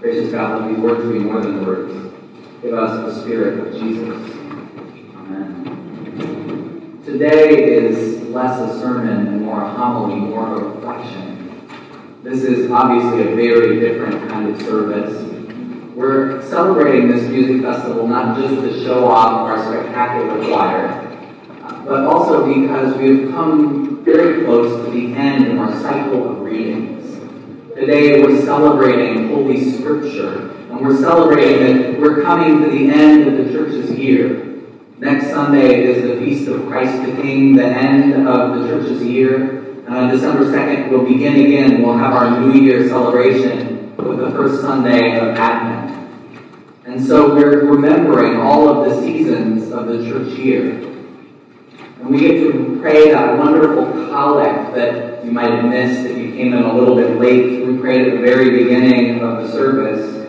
Gracious 0.00 0.30
God, 0.32 0.60
let 0.60 0.68
these 0.70 0.78
words 0.78 1.04
be 1.10 1.18
more 1.18 1.40
than 1.40 1.64
words. 1.64 1.92
Give 2.62 2.74
us 2.74 3.14
the 3.14 3.22
Spirit 3.22 3.66
of 3.66 3.72
Jesus. 3.74 4.36
Amen. 5.16 7.00
Today 7.04 7.64
is 7.74 8.22
less 8.28 8.58
a 8.60 8.78
sermon 8.80 9.26
and 9.28 9.42
more 9.42 9.62
a 9.62 9.70
homily, 9.70 10.16
more 10.16 10.56
a 10.56 10.64
reflection. 10.64 11.34
This 12.22 12.42
is 12.42 12.70
obviously 12.70 13.20
a 13.32 13.36
very 13.36 13.80
different 13.80 14.28
kind 14.30 14.48
of 14.48 14.60
service. 14.62 15.30
We're 15.94 16.42
celebrating 16.42 17.08
this 17.08 17.28
music 17.30 17.62
festival 17.62 18.06
not 18.08 18.36
just 18.36 18.54
to 18.54 18.82
show 18.82 19.08
off 19.08 19.48
our 19.48 19.64
spectacular 19.64 20.44
choir, 20.46 21.00
but 21.86 22.04
also 22.04 22.46
because 22.52 22.96
we've 22.96 23.30
come 23.30 24.02
very 24.04 24.44
close 24.44 24.84
to 24.84 24.90
the 24.90 25.14
end 25.14 25.52
of 25.52 25.58
our 25.58 25.72
cycle 25.80 26.30
of 26.30 26.40
readings. 26.40 26.93
Today 27.74 28.22
we're 28.22 28.40
celebrating 28.44 29.30
Holy 29.30 29.72
Scripture, 29.72 30.52
and 30.70 30.80
we're 30.80 30.96
celebrating 30.96 31.58
that 31.64 32.00
we're 32.00 32.22
coming 32.22 32.62
to 32.62 32.70
the 32.70 32.88
end 32.88 33.26
of 33.26 33.44
the 33.44 33.52
church's 33.52 33.90
year. 33.90 34.62
Next 34.98 35.26
Sunday 35.30 35.82
is 35.82 36.04
the 36.04 36.24
Feast 36.24 36.48
of 36.48 36.68
Christ 36.68 37.04
the 37.04 37.20
King, 37.20 37.56
the 37.56 37.66
end 37.66 38.28
of 38.28 38.60
the 38.60 38.68
church's 38.68 39.02
year. 39.02 39.58
And 39.86 39.88
on 39.88 40.08
December 40.08 40.44
2nd, 40.44 40.88
we'll 40.88 41.04
begin 41.04 41.34
again. 41.46 41.82
We'll 41.82 41.98
have 41.98 42.12
our 42.12 42.40
New 42.40 42.60
Year 42.60 42.88
celebration 42.88 43.96
with 43.96 44.18
the 44.18 44.30
first 44.30 44.60
Sunday 44.60 45.18
of 45.18 45.36
Advent. 45.36 46.14
And 46.86 47.04
so 47.04 47.34
we're 47.34 47.64
remembering 47.64 48.36
all 48.36 48.68
of 48.68 48.88
the 48.88 49.00
seasons 49.00 49.72
of 49.72 49.88
the 49.88 50.08
church 50.08 50.38
year. 50.38 50.74
And 51.98 52.08
we 52.08 52.20
get 52.20 52.40
to 52.40 52.78
pray 52.80 53.10
that 53.10 53.36
wonderful 53.36 53.90
collect 54.10 54.76
that 54.76 55.13
you 55.24 55.32
might 55.32 55.50
have 55.50 55.64
missed 55.64 56.04
if 56.04 56.18
you 56.18 56.32
came 56.32 56.52
in 56.52 56.62
a 56.62 56.74
little 56.74 56.94
bit 56.94 57.18
late. 57.18 57.66
We 57.66 57.78
prayed 57.78 58.08
at 58.08 58.14
the 58.18 58.24
very 58.24 58.62
beginning 58.62 59.22
of 59.22 59.42
the 59.42 59.50
service. 59.50 60.28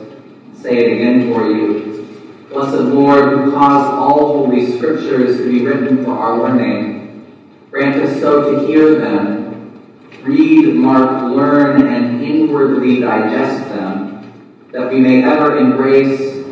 Say 0.62 0.77
it 0.77 0.94
again 0.94 1.31
for 1.31 1.45
you. 1.48 2.07
Blessed 2.49 2.82
Lord, 2.82 3.34
who 3.34 3.52
caused 3.52 3.93
all 3.93 4.46
holy 4.46 4.77
scriptures 4.77 5.37
to 5.37 5.52
be 5.52 5.65
written 5.65 6.05
for 6.05 6.12
our 6.12 6.40
learning, 6.41 7.26
grant 7.70 8.02
us 8.02 8.20
so 8.21 8.52
to 8.52 8.65
hear 8.65 8.96
them, 8.96 9.82
read, 10.24 10.76
mark, 10.76 11.35
learn, 11.35 11.85
and 11.87 12.24
inwardly 12.24 13.02
digest 13.02 13.68
them, 13.70 14.34
that 14.71 14.90
we 14.90 14.99
may 14.99 15.24
ever 15.24 15.57
embrace 15.57 16.46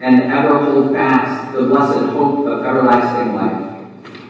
and 0.00 0.22
ever 0.22 0.58
hold 0.64 0.92
fast 0.92 1.52
the 1.52 1.64
blessed 1.64 2.06
hope 2.10 2.46
of 2.46 2.64
everlasting 2.64 3.34
life 3.34 3.68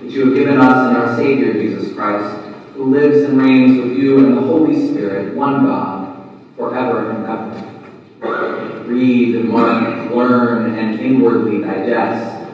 that 0.01 0.11
you 0.11 0.27
have 0.27 0.35
given 0.35 0.59
us 0.59 0.89
in 0.89 0.97
our 0.97 1.15
Savior 1.17 1.53
Jesus 1.53 1.93
Christ, 1.95 2.38
who 2.79 2.95
lives 2.95 3.25
and 3.25 3.43
reigns 3.43 3.83
with 3.83 3.99
you 3.99 4.25
and 4.25 4.37
the 4.37 4.41
Holy 4.41 4.89
Spirit, 4.89 5.35
one 5.35 5.65
God, 5.65 6.31
forever 6.57 7.11
and 7.11 7.27
ever. 7.27 8.85
Read, 8.85 9.45
mark, 9.47 10.13
learn, 10.13 10.79
and 10.79 11.01
inwardly 11.01 11.61
digest. 11.61 12.47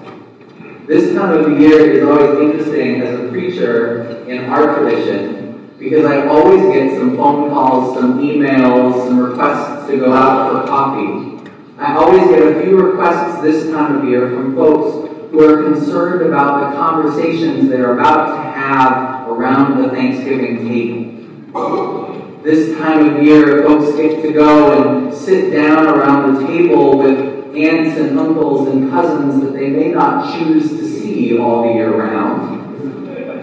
This 0.87 1.15
time 1.15 1.39
of 1.39 1.51
the 1.51 1.61
year 1.61 1.93
is 1.93 2.09
always 2.09 2.41
interesting 2.41 3.03
as 3.03 3.21
a 3.21 3.29
preacher 3.29 4.25
in 4.27 4.47
our 4.47 4.79
tradition 4.79 5.71
because 5.79 6.07
I 6.07 6.27
always 6.27 6.73
get 6.73 6.97
some 6.97 7.19
phone 7.19 7.51
calls, 7.51 7.95
some 7.95 8.19
emails, 8.19 9.07
some 9.07 9.21
requests 9.21 9.87
to 9.89 9.99
go 9.99 10.15
out 10.15 10.51
for 10.51 10.67
coffee. 10.67 11.51
I 11.79 11.97
always 11.97 12.27
get 12.31 12.41
a 12.41 12.63
few 12.63 12.81
requests 12.81 13.43
this 13.43 13.71
time 13.71 13.99
of 13.99 14.09
year 14.09 14.31
from 14.31 14.57
folks 14.57 15.11
who 15.31 15.45
are 15.45 15.65
concerned 15.65 16.23
about 16.23 16.71
the 16.71 16.79
conversations 16.79 17.69
they're 17.69 17.93
about 17.93 18.37
to 18.37 18.51
have 18.51 19.14
around 19.35 19.83
the 19.83 19.89
Thanksgiving 19.91 20.69
table. 20.69 22.41
This 22.43 22.77
time 22.77 23.17
of 23.17 23.23
year, 23.23 23.63
folks 23.63 23.97
get 23.97 24.23
to 24.23 24.33
go 24.33 24.83
and 24.83 25.15
sit 25.15 25.51
down 25.51 25.87
around 25.87 26.35
the 26.35 26.47
table 26.47 26.99
with 26.99 27.57
aunts 27.57 27.99
and 27.99 28.19
uncles 28.19 28.69
and 28.69 28.91
cousins 28.91 29.43
that 29.43 29.53
they 29.53 29.71
may 29.71 29.89
not 29.89 30.37
choose 30.37 30.69
to 30.71 30.87
see 30.87 31.39
all 31.39 31.63
the 31.63 31.75
year 31.75 31.97
round. 31.97 32.61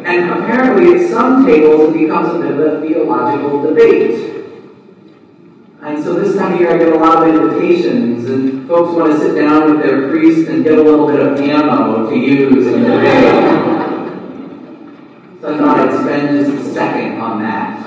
And 0.06 0.32
apparently, 0.32 0.96
at 0.96 1.10
some 1.10 1.46
tables, 1.46 1.90
it 1.90 2.00
becomes 2.00 2.36
a 2.36 2.40
bit 2.40 2.52
of 2.52 2.60
a 2.60 2.82
theological 2.82 3.62
debate. 3.64 4.30
And 5.82 6.04
so 6.04 6.14
this 6.14 6.36
time 6.38 6.54
of 6.54 6.60
year, 6.60 6.72
I 6.72 6.78
get 6.78 6.94
a 6.94 6.98
lot 6.98 7.28
of 7.28 7.34
invitations, 7.34 8.30
and 8.30 8.68
folks 8.68 8.94
want 8.96 9.14
to 9.14 9.20
sit 9.20 9.36
down 9.36 9.72
with 9.72 9.84
their 9.84 10.10
priest 10.10 10.48
and 10.48 10.64
get 10.64 10.78
a 10.78 10.82
little 10.82 11.08
bit 11.08 11.20
of 11.20 11.40
ammo 11.40 12.10
to 12.10 12.16
use 12.16 12.68
in 12.68 12.84
the 12.84 12.90
day. 12.90 13.22
So 15.42 15.56
I 15.56 15.58
thought 15.58 15.80
I'd 15.80 16.00
spend 16.02 16.46
just 16.46 16.68
a 16.68 16.74
second 16.74 17.20
on 17.20 17.42
that. 17.42 17.82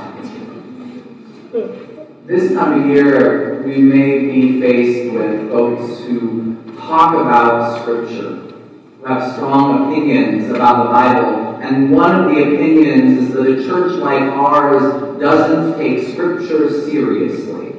This 2.27 2.55
time 2.55 2.81
of 2.81 2.87
year, 2.87 3.63
we 3.67 3.77
may 3.83 4.21
be 4.21 4.59
faced 4.59 5.13
with 5.13 5.51
folks 5.51 6.05
who 6.05 6.57
talk 6.79 7.13
about 7.17 7.83
Scripture, 7.83 8.37
who 8.37 9.05
have 9.05 9.35
strong 9.35 9.93
opinions 9.93 10.51
about 10.51 10.85
the 10.85 10.91
Bible. 10.91 11.57
And 11.63 11.91
one 11.91 12.25
of 12.25 12.35
the 12.35 12.41
opinions 12.41 13.25
is 13.25 13.35
that 13.35 13.47
a 13.47 13.63
church 13.63 13.99
like 13.99 14.23
ours 14.23 15.21
doesn't 15.21 15.79
take 15.79 16.15
Scripture 16.15 16.71
seriously. 16.71 17.75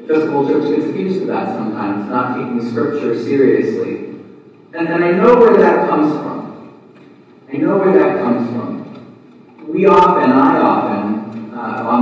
Episcopal 0.00 0.48
Church 0.48 0.74
gets 0.74 0.90
accused 0.90 1.22
of 1.22 1.28
that 1.28 1.56
sometimes, 1.56 2.10
not 2.10 2.34
taking 2.34 2.68
Scripture 2.68 3.16
seriously. 3.22 4.08
And, 4.74 4.88
and 4.88 5.04
I 5.04 5.12
know 5.12 5.36
where 5.36 5.56
that 5.56 5.88
comes 5.88 6.12
from. 6.14 6.80
I 7.48 7.58
know 7.58 7.78
where 7.78 7.96
that 7.96 8.24
comes 8.24 8.50
from. 8.50 9.68
We 9.72 9.86
often, 9.86 10.32
I 10.32 10.58
often, 10.58 10.99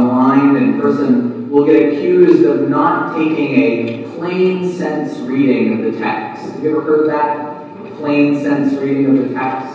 online 0.02 0.56
and 0.56 0.74
in 0.74 0.80
person, 0.80 1.50
will 1.50 1.64
get 1.64 1.92
accused 1.92 2.44
of 2.44 2.68
not 2.68 3.16
taking 3.16 3.54
a 3.54 4.08
plain 4.16 4.70
sense 4.70 5.18
reading 5.20 5.78
of 5.78 5.92
the 5.92 5.98
text. 5.98 6.42
Have 6.42 6.62
you 6.62 6.70
ever 6.70 6.82
heard 6.82 7.08
that? 7.08 7.66
A 7.86 7.96
plain 7.96 8.42
sense 8.42 8.74
reading 8.74 9.18
of 9.18 9.28
the 9.28 9.34
text? 9.34 9.74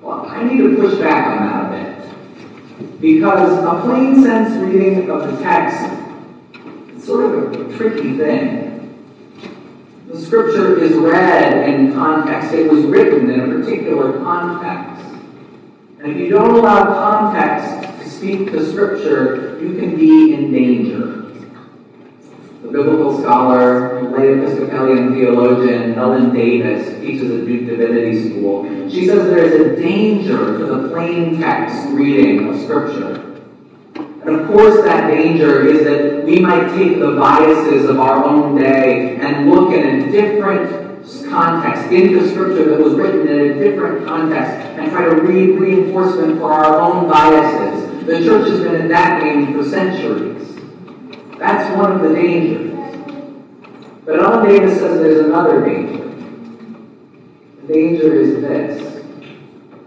Well, 0.00 0.26
I 0.26 0.44
need 0.44 0.58
to 0.58 0.76
push 0.76 0.98
back 0.98 1.26
on 1.26 1.46
that 1.46 1.66
a 1.66 2.86
bit. 2.86 3.00
Because 3.00 3.58
a 3.58 3.80
plain 3.82 4.22
sense 4.22 4.56
reading 4.56 5.10
of 5.10 5.30
the 5.30 5.42
text 5.42 5.78
is 6.94 7.04
sort 7.04 7.24
of 7.24 7.52
a 7.52 7.76
tricky 7.76 8.16
thing. 8.16 8.68
The 10.08 10.20
scripture 10.20 10.78
is 10.78 10.92
read 10.92 11.68
in 11.68 11.92
context. 11.94 12.52
It 12.52 12.70
was 12.70 12.84
written 12.84 13.30
in 13.30 13.40
a 13.40 13.58
particular 13.58 14.18
context. 14.18 15.02
And 16.00 16.12
if 16.12 16.18
you 16.18 16.28
don't 16.30 16.54
allow 16.54 16.84
context 16.84 17.81
speak 18.22 18.52
the 18.52 18.64
scripture, 18.64 19.58
you 19.60 19.74
can 19.74 19.96
be 19.96 20.32
in 20.32 20.52
danger. 20.52 21.22
The 22.62 22.68
biblical 22.68 23.20
scholar, 23.20 24.16
lay 24.16 24.38
Episcopalian 24.38 25.12
theologian 25.12 25.94
Ellen 25.94 26.32
Davis 26.32 27.00
teaches 27.00 27.32
at 27.32 27.44
Duke 27.44 27.66
Divinity 27.66 28.30
School. 28.30 28.88
She 28.88 29.08
says 29.08 29.26
there 29.26 29.44
is 29.44 29.54
a 29.60 29.82
danger 29.82 30.56
to 30.56 30.66
the 30.66 30.88
plain 30.90 31.40
text 31.40 31.88
reading 31.88 32.48
of 32.48 32.60
scripture. 32.60 33.42
And 33.96 34.40
of 34.40 34.46
course, 34.46 34.84
that 34.84 35.10
danger 35.10 35.66
is 35.66 35.82
that 35.82 36.24
we 36.24 36.38
might 36.38 36.76
take 36.76 37.00
the 37.00 37.16
biases 37.18 37.90
of 37.90 37.98
our 37.98 38.24
own 38.24 38.56
day 38.56 39.16
and 39.16 39.50
look 39.50 39.72
at 39.72 39.84
a 39.84 40.12
different 40.12 40.92
context, 41.28 41.90
into 41.90 42.28
Scripture 42.30 42.70
that 42.70 42.78
was 42.78 42.94
written 42.94 43.26
in 43.26 43.50
a 43.50 43.54
different 43.58 44.06
context, 44.06 44.52
and 44.78 44.92
try 44.92 45.06
to 45.06 45.16
read 45.22 45.58
reinforcement 45.58 46.38
for 46.38 46.52
our 46.52 46.80
own 46.80 47.08
biases. 47.08 47.71
The 48.04 48.20
church 48.24 48.48
has 48.48 48.60
been 48.60 48.74
in 48.74 48.88
that 48.88 49.22
game 49.22 49.54
for 49.54 49.62
centuries. 49.62 50.56
That's 51.38 51.76
one 51.76 51.92
of 51.92 52.02
the 52.02 52.14
dangers. 52.14 52.72
But 54.04 54.18
Ellen 54.18 54.48
Davis 54.48 54.78
says 54.78 54.98
there's 54.98 55.24
another 55.24 55.64
danger. 55.64 56.04
The 57.60 57.72
danger 57.72 58.14
is 58.20 58.40
this 58.40 59.04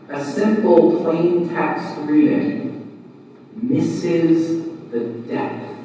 a 0.10 0.24
simple, 0.24 1.02
plain 1.04 1.50
text 1.50 1.98
reading 2.02 3.04
misses 3.54 4.66
the 4.92 5.00
depth, 5.28 5.76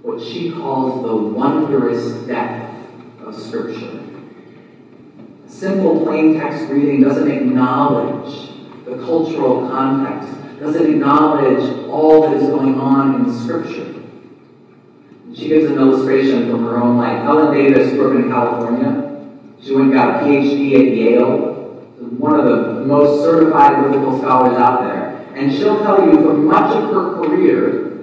what 0.00 0.22
she 0.22 0.52
calls 0.52 1.02
the 1.02 1.14
wondrous 1.14 2.12
depth 2.26 2.74
of 3.20 3.34
Scripture. 3.34 4.00
A 5.46 5.50
simple 5.50 6.02
plain 6.02 6.40
text 6.40 6.70
reading 6.70 7.02
doesn't 7.02 7.30
acknowledge 7.30 8.48
the 8.86 8.96
cultural 9.04 9.68
context, 9.68 10.34
doesn't 10.62 10.90
acknowledge 10.90 11.88
all 11.88 12.22
that 12.22 12.36
is 12.36 12.48
going 12.48 12.78
on 12.78 13.24
in 13.24 13.40
Scripture. 13.40 13.94
She 15.34 15.48
gives 15.48 15.68
an 15.70 15.78
illustration 15.78 16.50
from 16.50 16.62
her 16.64 16.76
own 16.76 16.98
life. 16.98 17.24
Ellen 17.24 17.52
Davis 17.52 17.92
grew 17.94 18.18
up 18.18 18.24
in 18.24 18.30
California. 18.30 19.28
She 19.60 19.74
went 19.74 19.86
and 19.86 19.92
got 19.92 20.22
a 20.22 20.26
PhD 20.26 20.74
at 20.74 20.96
Yale, 20.96 21.52
one 22.18 22.38
of 22.38 22.44
the 22.44 22.84
most 22.84 23.22
certified 23.24 23.82
biblical 23.82 24.18
scholars 24.18 24.56
out 24.56 24.82
there. 24.82 25.26
And 25.34 25.52
she'll 25.52 25.82
tell 25.82 26.06
you 26.06 26.12
for 26.14 26.34
much 26.34 26.76
of 26.76 26.90
her 26.90 27.14
career, 27.16 27.98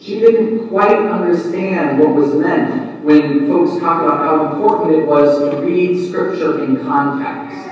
she 0.00 0.18
didn't 0.18 0.68
quite 0.70 0.96
understand 0.96 2.00
what 2.00 2.14
was 2.14 2.34
meant 2.34 3.04
when 3.04 3.46
folks 3.46 3.80
talk 3.80 4.02
about 4.02 4.18
how 4.18 4.52
important 4.52 5.02
it 5.02 5.06
was 5.06 5.38
to 5.38 5.60
read 5.60 6.08
Scripture 6.08 6.64
in 6.64 6.82
context. 6.84 7.71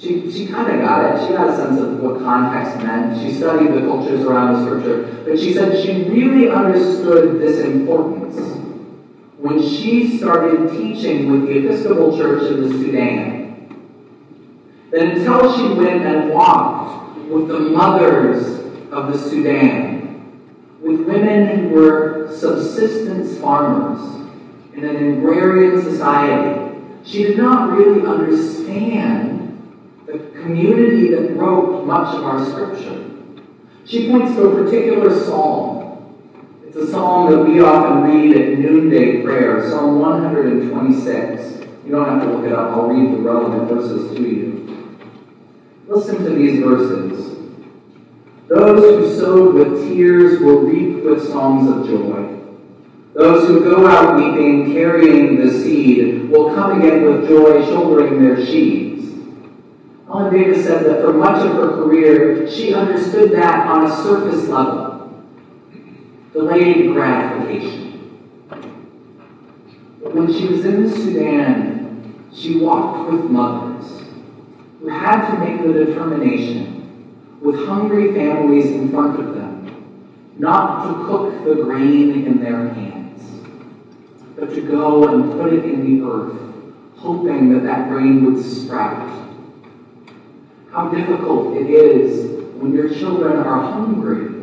She, 0.00 0.30
she 0.30 0.46
kind 0.46 0.72
of 0.72 0.80
got 0.80 1.16
it. 1.16 1.26
She 1.26 1.32
got 1.32 1.48
a 1.48 1.56
sense 1.56 1.80
of 1.80 1.98
what 1.98 2.20
context 2.20 2.76
meant. 2.78 3.20
She 3.20 3.32
studied 3.32 3.72
the 3.72 3.80
cultures 3.80 4.20
around 4.24 4.54
the 4.54 4.64
scripture. 4.64 5.24
But 5.24 5.38
she 5.38 5.52
said 5.52 5.84
she 5.84 6.04
really 6.04 6.48
understood 6.48 7.40
this 7.40 7.58
importance 7.64 8.36
when 9.38 9.60
she 9.60 10.18
started 10.18 10.70
teaching 10.70 11.32
with 11.32 11.48
the 11.48 11.58
Episcopal 11.58 12.16
Church 12.16 12.50
in 12.52 12.62
the 12.62 12.78
Sudan. 12.78 13.76
That 14.92 15.02
until 15.02 15.56
she 15.56 15.74
went 15.74 16.02
and 16.04 16.30
walked 16.30 17.18
with 17.28 17.48
the 17.48 17.58
mothers 17.58 18.60
of 18.92 19.12
the 19.12 19.18
Sudan, 19.18 19.98
with 20.80 21.00
women 21.00 21.58
who 21.58 21.68
were 21.70 22.36
subsistence 22.36 23.36
farmers 23.38 24.00
in 24.74 24.84
an 24.84 25.18
agrarian 25.18 25.82
society, 25.82 26.80
she 27.02 27.24
did 27.24 27.36
not 27.36 27.76
really 27.76 28.06
understand 28.06 29.37
the 30.08 30.18
community 30.40 31.10
that 31.10 31.36
wrote 31.36 31.84
much 31.84 32.16
of 32.16 32.24
our 32.24 32.42
scripture. 32.42 33.04
She 33.84 34.08
points 34.10 34.34
to 34.36 34.48
a 34.48 34.64
particular 34.64 35.14
psalm. 35.22 36.14
It's 36.66 36.76
a 36.76 36.90
psalm 36.90 37.30
that 37.30 37.44
we 37.44 37.60
often 37.60 38.04
read 38.04 38.34
at 38.34 38.58
noonday 38.58 39.22
prayer, 39.22 39.68
Psalm 39.68 39.98
126. 40.00 41.66
You 41.84 41.92
don't 41.92 42.08
have 42.08 42.22
to 42.22 42.34
look 42.34 42.46
it 42.46 42.52
up, 42.52 42.70
I'll 42.70 42.88
read 42.88 43.12
the 43.12 43.18
relevant 43.18 43.68
verses 43.68 44.16
to 44.16 44.22
you. 44.22 44.98
Listen 45.86 46.24
to 46.24 46.30
these 46.30 46.62
verses. 46.62 47.36
Those 48.48 48.80
who 48.80 49.18
sowed 49.18 49.54
with 49.54 49.88
tears 49.88 50.40
will 50.40 50.60
reap 50.60 51.04
with 51.04 51.28
songs 51.28 51.68
of 51.68 51.86
joy. 51.86 52.34
Those 53.12 53.46
who 53.46 53.60
go 53.60 53.86
out 53.86 54.16
weeping, 54.16 54.72
carrying 54.72 55.36
the 55.36 55.50
seed, 55.50 56.30
will 56.30 56.54
come 56.54 56.80
again 56.80 57.04
with 57.04 57.28
joy, 57.28 57.62
shouldering 57.66 58.22
their 58.22 58.44
sheaves. 58.44 58.87
Ellen 60.08 60.32
Davis 60.32 60.64
said 60.64 60.86
that 60.86 61.02
for 61.02 61.12
much 61.12 61.44
of 61.44 61.52
her 61.52 61.68
career, 61.68 62.50
she 62.50 62.72
understood 62.72 63.32
that 63.32 63.66
on 63.66 63.84
a 63.84 63.94
surface 64.02 64.48
level. 64.48 65.22
Delayed 66.32 66.92
gratification. 66.92 67.84
But 70.02 70.14
when 70.14 70.32
she 70.32 70.46
was 70.46 70.64
in 70.64 70.84
the 70.84 70.90
Sudan, 70.90 72.28
she 72.34 72.56
walked 72.56 73.10
with 73.10 73.24
mothers 73.24 74.02
who 74.80 74.88
had 74.88 75.30
to 75.30 75.38
make 75.40 75.62
the 75.62 75.84
determination, 75.84 77.38
with 77.42 77.66
hungry 77.66 78.14
families 78.14 78.66
in 78.66 78.90
front 78.90 79.20
of 79.20 79.34
them, 79.34 80.32
not 80.38 80.86
to 80.86 81.06
cook 81.06 81.44
the 81.44 81.62
grain 81.64 82.26
in 82.26 82.40
their 82.40 82.68
hands, 82.68 83.46
but 84.36 84.54
to 84.54 84.62
go 84.62 85.08
and 85.08 85.32
put 85.32 85.52
it 85.52 85.64
in 85.64 85.84
the 85.84 86.08
earth, 86.08 86.40
hoping 86.96 87.52
that 87.52 87.64
that 87.64 87.88
grain 87.88 88.24
would 88.24 88.42
sprout 88.42 89.17
how 90.72 90.88
difficult 90.88 91.56
it 91.56 91.70
is 91.70 92.42
when 92.60 92.72
your 92.72 92.92
children 92.92 93.36
are 93.36 93.72
hungry 93.72 94.38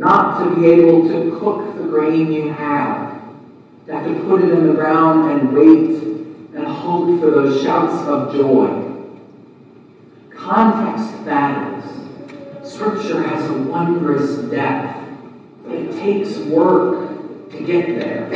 not 0.00 0.42
to 0.42 0.56
be 0.56 0.66
able 0.66 1.06
to 1.08 1.38
cook 1.38 1.76
the 1.76 1.82
grain 1.84 2.32
you 2.32 2.50
have, 2.52 3.20
to 3.86 3.92
have 3.92 4.06
to 4.06 4.20
put 4.24 4.42
it 4.42 4.50
in 4.50 4.68
the 4.68 4.72
ground 4.72 5.30
and 5.30 5.52
wait 5.52 6.02
and 6.54 6.66
hope 6.66 7.20
for 7.20 7.30
those 7.30 7.62
shouts 7.62 8.08
of 8.08 8.32
joy. 8.32 8.86
Context 10.30 11.20
matters. 11.26 11.84
Scripture 12.64 13.22
has 13.22 13.50
a 13.50 13.54
wondrous 13.54 14.36
depth, 14.50 15.06
but 15.64 15.74
it 15.74 15.92
takes 16.00 16.38
work 16.38 17.50
to 17.50 17.62
get 17.62 17.86
there. 18.00 18.32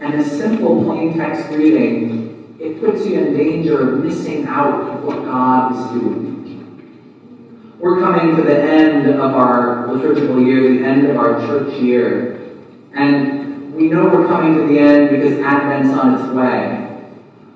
And 0.00 0.14
a 0.14 0.24
simple 0.24 0.84
plain 0.84 1.16
text 1.16 1.48
reading, 1.52 2.56
it 2.60 2.80
puts 2.80 3.06
you 3.06 3.18
in 3.18 3.34
danger 3.34 3.94
of 3.94 4.04
missing 4.04 4.46
out 4.46 4.90
of 4.90 5.04
what 5.04 5.24
God 5.24 5.72
is 5.72 6.00
doing. 6.00 6.31
We're 7.82 7.98
coming 7.98 8.36
to 8.36 8.42
the 8.42 8.62
end 8.62 9.08
of 9.08 9.34
our 9.34 9.92
liturgical 9.92 10.40
year, 10.40 10.60
the 10.72 10.84
end 10.84 11.04
of 11.10 11.16
our 11.16 11.40
church 11.40 11.80
year. 11.80 12.54
And 12.94 13.74
we 13.74 13.88
know 13.88 14.04
we're 14.04 14.28
coming 14.28 14.54
to 14.54 14.72
the 14.72 14.78
end 14.78 15.10
because 15.10 15.40
Advent's 15.40 15.92
on 15.98 16.14
its 16.14 16.32
way. 16.32 17.10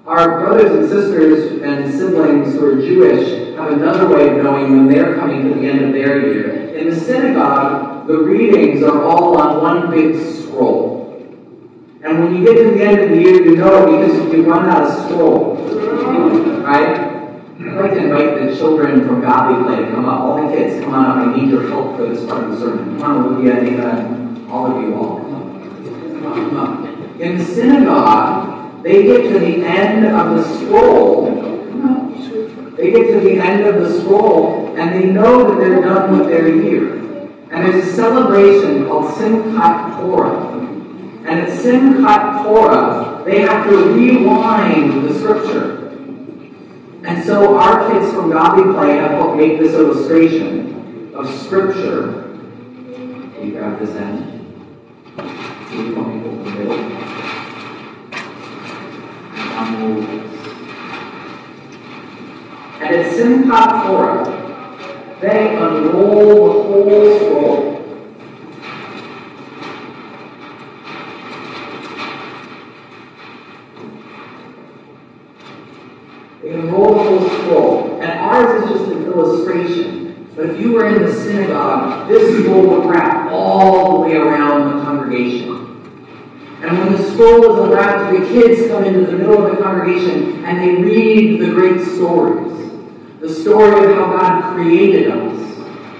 Our 0.04 0.40
brothers 0.40 0.72
and 0.72 0.88
sisters 0.88 1.62
and 1.62 1.94
siblings 1.94 2.54
who 2.54 2.66
are 2.66 2.74
Jewish 2.74 3.54
have 3.56 3.70
another 3.70 4.08
way 4.08 4.36
of 4.36 4.42
knowing 4.42 4.72
when 4.72 4.88
they're 4.88 5.14
coming 5.14 5.44
to 5.44 5.60
the 5.60 5.64
end 5.64 5.84
of 5.84 5.92
their 5.92 6.18
year. 6.26 6.74
In 6.74 6.90
the 6.90 6.96
synagogue, 6.96 8.08
the 8.08 8.18
readings 8.18 8.82
are 8.82 9.04
all 9.04 9.40
on 9.40 9.62
one 9.62 9.90
big 9.92 10.16
scroll. 10.16 11.24
And 12.02 12.18
when 12.18 12.34
you 12.34 12.44
get 12.44 12.64
to 12.64 12.70
the 12.72 12.82
end 12.82 12.98
of 12.98 13.10
the 13.10 13.22
year, 13.22 13.44
you 13.44 13.54
know 13.58 13.86
because 13.86 14.32
you 14.32 14.42
run 14.42 14.68
out 14.68 14.90
of 14.90 15.04
scroll. 15.04 15.54
Right? 16.64 17.05
I'd 17.58 17.74
like 17.74 17.92
to 17.92 18.04
invite 18.04 18.50
the 18.50 18.54
children 18.54 19.06
from 19.06 19.22
Godly 19.22 19.64
Play 19.64 19.86
to 19.86 19.90
come 19.90 20.04
up. 20.04 20.20
All 20.20 20.46
the 20.46 20.54
kids, 20.54 20.84
come 20.84 20.92
on 20.92 21.06
up. 21.06 21.16
I 21.16 21.36
need 21.36 21.48
your 21.48 21.66
help 21.68 21.96
for 21.96 22.06
this 22.06 22.24
part 22.26 22.44
of 22.44 22.50
the 22.50 22.58
sermon. 22.58 23.00
Come 23.00 23.16
on, 23.16 23.32
Olivia, 23.32 23.62
Nathan, 23.62 24.46
uh, 24.46 24.52
all 24.52 24.76
of 24.76 24.82
you 24.82 24.94
all. 24.94 25.20
Come 25.20 26.26
on, 26.26 26.50
come 26.50 26.56
on. 26.56 27.20
In 27.20 27.38
the 27.38 27.44
synagogue, 27.44 28.82
they 28.82 29.04
get 29.04 29.32
to 29.32 29.38
the 29.38 29.64
end 29.64 30.04
of 30.04 30.36
the 30.36 30.44
scroll. 30.58 31.32
They 32.76 32.90
get 32.90 33.06
to 33.06 33.20
the 33.20 33.40
end 33.40 33.64
of 33.64 33.76
the 33.82 34.00
scroll, 34.00 34.76
and 34.76 34.92
they 34.92 35.06
know 35.10 35.48
that 35.48 35.58
they're 35.58 35.80
done 35.80 36.18
with 36.18 36.28
their 36.28 36.54
year. 36.54 36.96
And 37.50 37.64
there's 37.64 37.86
a 37.86 37.92
celebration 37.94 38.86
called 38.86 39.14
Simchat 39.14 39.98
Torah. 39.98 40.58
And 41.26 41.40
at 41.40 41.48
Simchat 41.48 42.42
Torah, 42.42 43.22
they 43.24 43.40
have 43.40 43.66
to 43.70 43.76
rewind 43.94 45.08
the 45.08 45.14
scripture. 45.18 45.85
And 47.06 47.24
so 47.24 47.56
our 47.56 47.88
kids 47.88 48.12
from 48.12 48.30
Godly 48.32 48.72
Play 48.74 48.96
have 48.96 49.12
helped 49.12 49.36
make 49.36 49.60
this 49.60 49.74
illustration 49.74 51.14
of 51.14 51.32
Scripture. 51.32 52.36
Can 52.92 53.46
you 53.46 53.52
grab 53.52 53.78
this 53.78 53.90
end? 53.90 54.32
You 55.70 55.94
want 55.94 56.24
the? 56.24 56.36
And 62.80 62.94
at 62.94 63.12
Simchat 63.12 63.86
Torah, 63.86 65.18
they 65.20 65.56
unroll 65.56 66.46
the 66.46 66.62
whole 66.62 67.18
scroll 67.18 67.65
illustration. 79.16 80.28
But 80.36 80.50
if 80.50 80.60
you 80.60 80.72
were 80.72 80.86
in 80.86 81.02
the 81.02 81.12
synagogue, 81.12 82.08
this 82.08 82.44
scroll 82.44 82.66
would 82.68 82.90
wrap 82.90 83.32
all 83.32 83.94
the 83.94 84.00
way 84.00 84.16
around 84.16 84.78
the 84.78 84.84
congregation. 84.84 85.56
And 86.62 86.78
when 86.78 86.92
the 86.92 87.12
scroll 87.12 87.52
is 87.52 87.64
unwrapped, 87.64 88.12
the 88.12 88.26
kids 88.28 88.68
come 88.68 88.84
into 88.84 89.10
the 89.10 89.12
middle 89.12 89.46
of 89.46 89.56
the 89.56 89.62
congregation 89.62 90.44
and 90.44 90.58
they 90.58 90.82
read 90.82 91.40
the 91.40 91.50
great 91.50 91.80
stories. 91.80 92.52
The 93.20 93.32
story 93.32 93.84
of 93.84 93.96
how 93.96 94.16
God 94.16 94.54
created 94.54 95.10
us, 95.10 95.58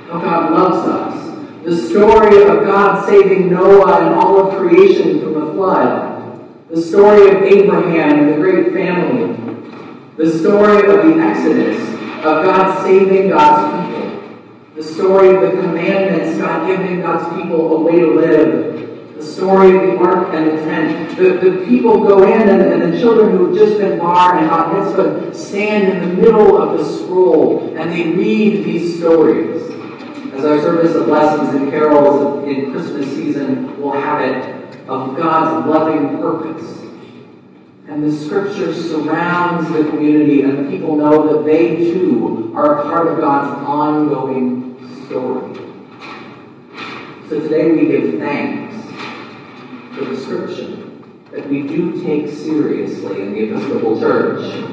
how 0.09 0.21
God 0.21 0.53
loves 0.53 0.89
us, 0.89 1.65
the 1.65 1.77
story 1.77 2.43
of 2.43 2.65
God 2.65 3.07
saving 3.07 3.51
Noah 3.51 4.07
and 4.07 4.15
all 4.15 4.49
of 4.49 4.59
creation 4.59 5.21
from 5.21 5.35
the 5.35 5.53
flood, 5.53 6.41
the 6.71 6.81
story 6.81 7.29
of 7.29 7.43
Abraham 7.43 8.19
and 8.19 8.33
the 8.35 8.37
great 8.37 8.73
family, 8.73 9.56
the 10.17 10.39
story 10.39 10.79
of 10.79 11.07
the 11.07 11.21
Exodus, 11.21 11.79
of 12.25 12.45
God 12.45 12.83
saving 12.85 13.29
God's 13.29 13.87
people, 13.87 14.39
the 14.75 14.83
story 14.83 15.35
of 15.35 15.43
the 15.43 15.61
commandments, 15.61 16.39
God 16.39 16.67
giving 16.67 17.03
God's 17.03 17.37
people 17.37 17.77
a 17.77 17.81
way 17.81 18.01
to 18.01 18.15
live, 18.15 19.15
the 19.15 19.23
story 19.23 19.77
of 19.77 19.83
the 19.83 19.97
ark 19.99 20.33
and 20.33 20.47
the 20.47 20.57
tent. 20.65 21.17
The, 21.19 21.51
the 21.51 21.67
people 21.67 22.01
go 22.01 22.23
in, 22.23 22.49
and, 22.49 22.63
and 22.63 22.95
the 22.95 22.99
children 22.99 23.37
who 23.37 23.49
have 23.49 23.57
just 23.57 23.79
been 23.79 23.99
Bar 23.99 24.39
and 24.39 24.49
Bat 24.49 24.73
Mitzvah 24.73 25.35
stand 25.35 25.89
in 25.89 26.09
the 26.09 26.23
middle 26.23 26.57
of 26.57 26.79
the 26.79 26.85
scroll, 26.85 27.77
and 27.77 27.93
they 27.93 28.13
read 28.13 28.65
these 28.65 28.99
stories. 28.99 29.63
As 30.33 30.45
our 30.45 30.61
service 30.61 30.95
of 30.95 31.09
lessons 31.09 31.55
and 31.55 31.71
carols 31.71 32.47
in 32.47 32.73
Christmas 32.73 33.07
season 33.07 33.81
will 33.81 33.93
have 33.93 34.21
it, 34.21 34.79
of 34.89 35.17
God's 35.17 35.67
loving 35.67 36.19
purpose 36.19 36.86
and 37.89 38.03
the 38.03 38.13
scripture 38.13 38.75
surrounds 38.75 39.69
the 39.71 39.85
community, 39.91 40.43
and 40.43 40.69
people 40.69 40.97
know 40.97 41.37
that 41.37 41.45
they 41.45 41.77
too 41.77 42.53
are 42.57 42.81
a 42.81 42.83
part 42.83 43.07
of 43.07 43.19
God's 43.21 43.63
ongoing 43.65 44.75
story. 45.07 45.55
So 47.29 47.41
today 47.41 47.71
we 47.73 47.87
give 47.87 48.19
thanks 48.19 48.75
for 49.95 50.05
the 50.05 50.17
scripture 50.17 50.83
that 51.31 51.49
we 51.49 51.63
do 51.63 52.03
take 52.03 52.29
seriously 52.29 53.23
in 53.23 53.33
the 53.33 53.51
Episcopal 53.51 54.01
Church. 54.01 54.73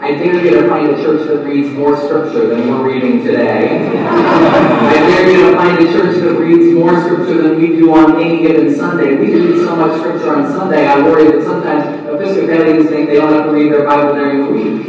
I 0.00 0.12
dare 0.12 0.44
you 0.44 0.50
to 0.50 0.68
find 0.68 0.90
a 0.90 0.96
church 1.02 1.28
that 1.28 1.44
reads 1.44 1.70
more 1.70 1.96
scripture 1.96 2.48
than 2.48 2.68
we're 2.68 2.92
reading 2.92 3.24
today. 3.24 3.96
I 3.98 4.94
dare 4.94 5.30
you 5.30 5.50
to 5.50 5.56
find 5.72 5.88
a 5.88 5.92
church 5.92 6.16
that 6.20 6.34
reads 6.38 6.74
more 6.74 7.00
scripture 7.02 7.42
than 7.42 7.60
we 7.60 7.68
do 7.68 7.94
on 7.94 8.20
any 8.20 8.42
given 8.42 8.74
Sunday. 8.74 9.16
We 9.16 9.34
read 9.34 9.64
so 9.64 9.76
much 9.76 10.00
scripture 10.00 10.34
on 10.34 10.50
Sunday, 10.50 10.86
I 10.86 11.00
worry 11.00 11.24
that 11.24 11.44
sometimes 11.44 12.08
Episcopalians 12.08 12.88
think 12.90 13.08
they 13.08 13.16
don't 13.16 13.32
have 13.32 13.46
to 13.46 13.52
read 13.52 13.72
their 13.72 13.84
Bible 13.84 14.14
during 14.14 14.44
the 14.44 14.50
week. 14.50 14.88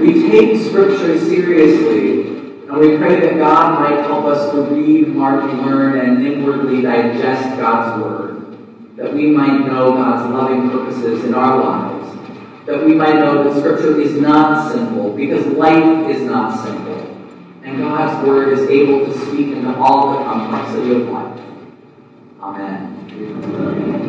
We 0.00 0.30
take 0.30 0.60
Scripture 0.68 1.18
seriously, 1.18 2.28
and 2.68 2.76
we 2.76 2.96
pray 2.98 3.20
that 3.20 3.38
God 3.38 3.80
might 3.80 4.06
help 4.06 4.26
us 4.26 4.52
to 4.52 4.62
read, 4.62 5.08
mark, 5.08 5.44
learn, 5.64 5.98
and 5.98 6.24
inwardly 6.24 6.82
digest 6.82 7.58
God's 7.58 8.02
Word, 8.02 8.96
that 8.96 9.12
we 9.12 9.30
might 9.30 9.66
know 9.66 9.92
God's 9.92 10.32
loving 10.32 10.70
purposes 10.70 11.24
in 11.24 11.34
our 11.34 11.58
lives, 11.58 12.16
that 12.66 12.84
we 12.84 12.94
might 12.94 13.16
know 13.16 13.42
that 13.42 13.58
Scripture 13.58 14.00
is 14.00 14.20
not 14.20 14.70
simple, 14.70 15.16
because 15.16 15.46
life 15.46 16.08
is 16.08 16.22
not 16.22 16.62
simple, 16.62 16.87
God's 17.78 18.26
Word 18.26 18.58
is 18.58 18.68
able 18.68 19.06
to 19.06 19.26
speak 19.26 19.48
into 19.56 19.74
all 19.76 20.18
the 20.18 20.24
complexity 20.24 20.92
of 20.92 21.08
life. 21.08 21.40
Amen. 22.40 24.07